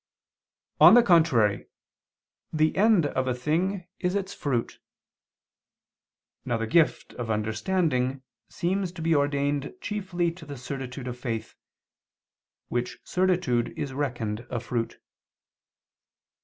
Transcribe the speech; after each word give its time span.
On 0.79 0.95
the 0.95 1.03
contrary, 1.03 1.67
The 2.51 2.75
end 2.75 3.05
of 3.05 3.27
a 3.27 3.35
thing 3.35 3.85
is 3.99 4.15
its 4.15 4.33
fruit. 4.33 4.79
Now 6.43 6.57
the 6.57 6.65
gift 6.65 7.13
of 7.13 7.29
understanding 7.29 8.23
seems 8.49 8.91
to 8.93 9.03
be 9.03 9.13
ordained 9.13 9.75
chiefly 9.79 10.31
to 10.31 10.45
the 10.47 10.57
certitude 10.57 11.07
of 11.07 11.19
faith, 11.19 11.53
which 12.67 12.97
certitude 13.03 13.77
is 13.77 13.93
reckoned 13.93 14.47
a 14.49 14.59
fruit. 14.59 14.99